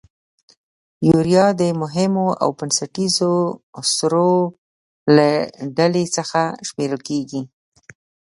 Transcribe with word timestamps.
یوریا 1.09 1.47
د 1.61 1.63
مهمو 1.81 2.27
او 2.43 2.49
بنسټیزو 2.57 3.33
سرو 3.95 4.31
له 5.15 5.29
ډلې 5.77 6.05
څخه 6.15 6.41
شمیرل 6.67 6.99
کیږي. 7.07 7.41